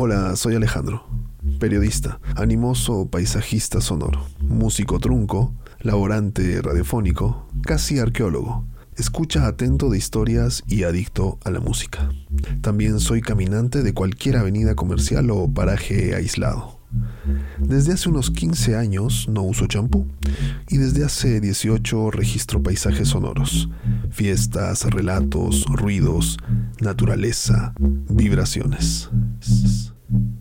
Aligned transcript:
Hola, 0.00 0.36
soy 0.36 0.54
Alejandro, 0.54 1.04
periodista, 1.58 2.20
animoso 2.36 3.10
paisajista 3.10 3.80
sonoro, 3.80 4.24
músico 4.38 5.00
trunco, 5.00 5.52
laborante 5.80 6.62
radiofónico, 6.62 7.48
casi 7.62 7.98
arqueólogo, 7.98 8.64
escucha 8.96 9.48
atento 9.48 9.90
de 9.90 9.98
historias 9.98 10.62
y 10.68 10.84
adicto 10.84 11.40
a 11.44 11.50
la 11.50 11.58
música. 11.58 12.10
También 12.60 13.00
soy 13.00 13.22
caminante 13.22 13.82
de 13.82 13.92
cualquier 13.92 14.36
avenida 14.36 14.76
comercial 14.76 15.32
o 15.32 15.52
paraje 15.52 16.14
aislado. 16.14 16.78
Desde 17.58 17.92
hace 17.92 18.08
unos 18.08 18.30
15 18.30 18.76
años 18.76 19.26
no 19.28 19.42
uso 19.42 19.66
champú 19.66 20.06
y 20.68 20.76
desde 20.76 21.04
hace 21.04 21.40
18 21.40 22.12
registro 22.12 22.62
paisajes 22.62 23.08
sonoros, 23.08 23.68
fiestas, 24.10 24.84
relatos, 24.84 25.64
ruidos, 25.66 26.38
naturaleza, 26.80 27.74
vibraciones. 27.80 29.10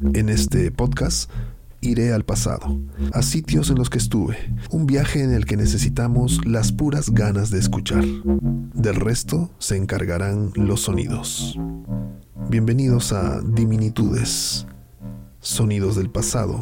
En 0.00 0.28
este 0.28 0.70
podcast 0.70 1.30
iré 1.80 2.12
al 2.12 2.24
pasado, 2.24 2.80
a 3.12 3.22
sitios 3.22 3.70
en 3.70 3.76
los 3.76 3.88
que 3.88 3.98
estuve, 3.98 4.36
un 4.70 4.86
viaje 4.86 5.22
en 5.22 5.32
el 5.32 5.46
que 5.46 5.56
necesitamos 5.56 6.44
las 6.44 6.72
puras 6.72 7.10
ganas 7.10 7.50
de 7.50 7.58
escuchar. 7.58 8.04
Del 8.74 8.96
resto 8.96 9.50
se 9.58 9.76
encargarán 9.76 10.52
los 10.54 10.82
sonidos. 10.82 11.58
Bienvenidos 12.50 13.12
a 13.12 13.40
Diminitudes 13.40 14.66
Sonidos 15.40 15.96
del 15.96 16.10
pasado, 16.10 16.60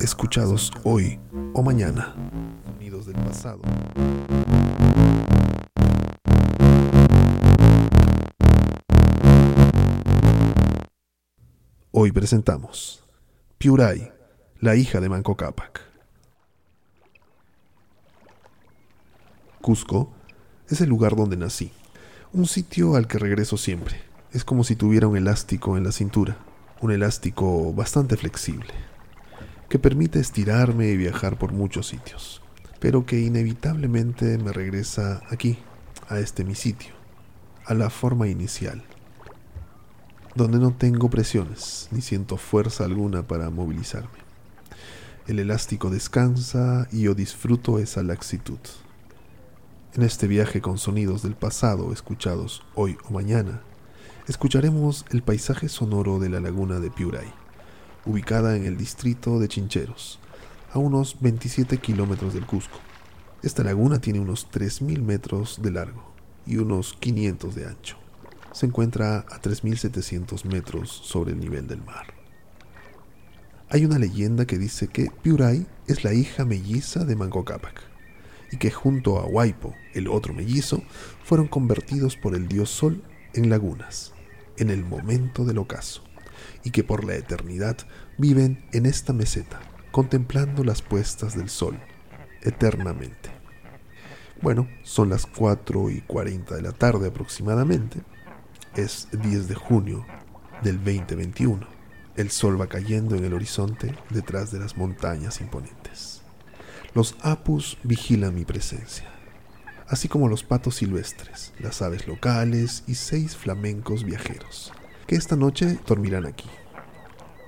escuchados 0.00 0.72
hoy 0.84 1.20
o 1.52 1.62
mañana. 1.62 2.14
Sonidos 2.64 3.06
del 3.06 3.16
pasado. 3.16 3.60
Hoy 12.04 12.10
presentamos 12.10 13.04
Piuray, 13.58 14.10
la 14.58 14.74
hija 14.74 14.98
de 14.98 15.08
Manco 15.08 15.36
Cápac. 15.36 15.82
Cusco 19.60 20.12
es 20.68 20.80
el 20.80 20.88
lugar 20.88 21.14
donde 21.14 21.36
nací, 21.36 21.70
un 22.32 22.46
sitio 22.46 22.96
al 22.96 23.06
que 23.06 23.20
regreso 23.20 23.56
siempre. 23.56 24.00
Es 24.32 24.44
como 24.44 24.64
si 24.64 24.74
tuviera 24.74 25.06
un 25.06 25.16
elástico 25.16 25.76
en 25.76 25.84
la 25.84 25.92
cintura 25.92 26.38
un 26.80 26.90
elástico 26.90 27.72
bastante 27.72 28.16
flexible, 28.16 28.74
que 29.68 29.78
permite 29.78 30.18
estirarme 30.18 30.88
y 30.88 30.96
viajar 30.96 31.38
por 31.38 31.52
muchos 31.52 31.86
sitios, 31.86 32.42
pero 32.80 33.06
que 33.06 33.20
inevitablemente 33.20 34.38
me 34.38 34.50
regresa 34.50 35.22
aquí, 35.30 35.56
a 36.08 36.18
este 36.18 36.42
mi 36.42 36.56
sitio, 36.56 36.94
a 37.64 37.74
la 37.74 37.90
forma 37.90 38.26
inicial, 38.26 38.82
donde 40.34 40.58
no 40.58 40.72
tengo 40.72 41.10
presiones 41.10 41.88
ni 41.90 42.00
siento 42.00 42.36
fuerza 42.36 42.84
alguna 42.84 43.26
para 43.26 43.50
movilizarme. 43.50 44.22
El 45.26 45.38
elástico 45.38 45.90
descansa 45.90 46.88
y 46.90 47.02
yo 47.02 47.14
disfruto 47.14 47.78
esa 47.78 48.02
laxitud. 48.02 48.58
En 49.94 50.02
este 50.02 50.26
viaje 50.26 50.60
con 50.60 50.78
sonidos 50.78 51.22
del 51.22 51.34
pasado 51.34 51.92
escuchados 51.92 52.62
hoy 52.74 52.96
o 53.08 53.12
mañana, 53.12 53.60
escucharemos 54.26 55.04
el 55.10 55.22
paisaje 55.22 55.68
sonoro 55.68 56.18
de 56.18 56.30
la 56.30 56.40
laguna 56.40 56.80
de 56.80 56.90
Piuray, 56.90 57.30
ubicada 58.06 58.56
en 58.56 58.64
el 58.64 58.76
distrito 58.76 59.38
de 59.38 59.48
Chincheros, 59.48 60.18
a 60.72 60.78
unos 60.78 61.20
27 61.20 61.76
kilómetros 61.78 62.32
del 62.32 62.46
Cusco. 62.46 62.78
Esta 63.42 63.62
laguna 63.62 64.00
tiene 64.00 64.20
unos 64.20 64.48
3.000 64.50 65.02
metros 65.02 65.60
de 65.60 65.72
largo 65.72 66.02
y 66.46 66.56
unos 66.56 66.94
500 66.94 67.54
de 67.54 67.66
ancho. 67.66 68.01
Se 68.52 68.66
encuentra 68.66 69.18
a 69.18 69.40
3.700 69.40 70.44
metros 70.44 70.90
sobre 70.90 71.32
el 71.32 71.40
nivel 71.40 71.66
del 71.66 71.82
mar. 71.82 72.14
Hay 73.70 73.86
una 73.86 73.98
leyenda 73.98 74.46
que 74.46 74.58
dice 74.58 74.88
que 74.88 75.10
Piuray 75.22 75.66
es 75.86 76.04
la 76.04 76.12
hija 76.12 76.44
melliza 76.44 77.04
de 77.04 77.16
Manco 77.16 77.44
Cápac 77.44 77.82
y 78.50 78.58
que 78.58 78.70
junto 78.70 79.18
a 79.18 79.24
Huaypo, 79.24 79.74
el 79.94 80.08
otro 80.08 80.34
mellizo, 80.34 80.82
fueron 81.24 81.48
convertidos 81.48 82.16
por 82.16 82.34
el 82.34 82.48
dios 82.48 82.68
Sol 82.68 83.02
en 83.32 83.48
lagunas, 83.48 84.12
en 84.58 84.68
el 84.68 84.84
momento 84.84 85.46
del 85.46 85.56
ocaso, 85.56 86.04
y 86.62 86.70
que 86.70 86.84
por 86.84 87.04
la 87.04 87.14
eternidad 87.14 87.78
viven 88.18 88.62
en 88.72 88.84
esta 88.84 89.14
meseta, 89.14 89.60
contemplando 89.90 90.64
las 90.64 90.82
puestas 90.82 91.34
del 91.34 91.48
sol, 91.48 91.78
eternamente. 92.42 93.30
Bueno, 94.42 94.68
son 94.82 95.08
las 95.08 95.24
4 95.24 95.88
y 95.90 96.02
40 96.02 96.54
de 96.56 96.62
la 96.62 96.72
tarde 96.72 97.08
aproximadamente. 97.08 98.02
Es 98.76 99.08
10 99.12 99.48
de 99.48 99.54
junio 99.54 100.04
del 100.62 100.76
2021. 100.76 101.66
El 102.16 102.30
sol 102.30 102.60
va 102.60 102.66
cayendo 102.66 103.16
en 103.16 103.24
el 103.24 103.34
horizonte 103.34 103.94
detrás 104.10 104.50
de 104.50 104.58
las 104.58 104.76
montañas 104.76 105.40
imponentes. 105.40 106.22
Los 106.94 107.16
apus 107.22 107.78
vigilan 107.84 108.34
mi 108.34 108.44
presencia 108.44 109.12
así 109.92 110.08
como 110.08 110.26
los 110.26 110.42
patos 110.42 110.76
silvestres, 110.76 111.52
las 111.58 111.82
aves 111.82 112.08
locales 112.08 112.82
y 112.86 112.94
seis 112.94 113.36
flamencos 113.36 114.04
viajeros, 114.04 114.72
que 115.06 115.16
esta 115.16 115.36
noche 115.36 115.78
dormirán 115.86 116.24
aquí. 116.24 116.48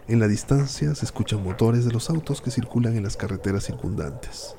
En 0.09 0.21
la 0.21 0.29
distancia 0.29 0.95
se 0.95 1.07
escuchan 1.07 1.43
motores 1.43 1.87
de 1.87 1.93
los 1.93 2.11
autos 2.11 2.43
que 2.43 2.51
circulan 2.51 2.99
en 2.99 3.03
las 3.03 3.17
carreteras 3.17 3.65
circundantes, 3.65 4.57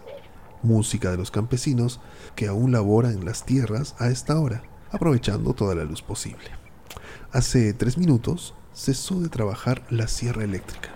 música 0.63 1.11
de 1.11 1.17
los 1.17 1.29
campesinos 1.29 2.01
que 2.35 2.47
aún 2.47 2.71
laboran 2.71 3.11
en 3.11 3.25
las 3.25 3.45
tierras 3.45 3.93
a 3.99 4.07
esta 4.07 4.39
hora, 4.39 4.63
aprovechando 4.91 5.53
toda 5.53 5.75
la 5.75 5.83
luz 5.83 6.01
posible. 6.01 6.49
Hace 7.31 7.73
tres 7.73 7.97
minutos 7.97 8.53
cesó 8.73 9.19
de 9.21 9.29
trabajar 9.29 9.83
la 9.89 10.07
sierra 10.07 10.43
eléctrica, 10.43 10.89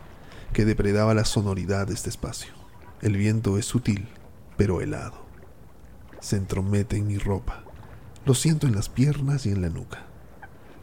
que 0.54 0.66
depredaba 0.66 1.14
la 1.14 1.26
sonoridad 1.26 1.88
de 1.88 1.94
este 1.94 2.10
espacio. 2.10 2.54
El 3.02 3.18
viento 3.18 3.58
es 3.58 3.66
sutil, 3.66 4.08
pero 4.58 4.82
helado 4.82 5.30
se 6.20 6.36
entromete 6.36 6.98
en 6.98 7.08
mi 7.08 7.18
ropa. 7.18 7.64
Lo 8.26 8.34
siento 8.34 8.68
en 8.68 8.76
las 8.76 8.90
piernas 8.90 9.46
y 9.46 9.52
en 9.52 9.62
la 9.62 9.70
nuca. 9.70 10.06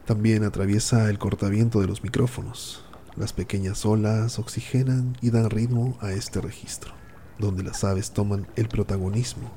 También 0.06 0.44
atraviesa 0.44 1.10
el 1.10 1.18
cortaviento 1.18 1.80
de 1.80 1.86
los 1.86 2.02
micrófonos. 2.02 2.84
Las 3.16 3.32
pequeñas 3.32 3.84
olas 3.86 4.38
oxigenan 4.38 5.16
y 5.20 5.30
dan 5.30 5.50
ritmo 5.50 5.96
a 6.00 6.12
este 6.12 6.40
registro, 6.40 6.92
donde 7.38 7.62
las 7.62 7.82
aves 7.84 8.12
toman 8.12 8.46
el 8.56 8.68
protagonismo 8.68 9.50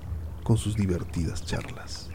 con 0.43 0.57
sus 0.57 0.75
divertidas 0.75 1.45
charlas. 1.45 2.09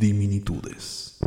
Diminitudes. 0.00 1.20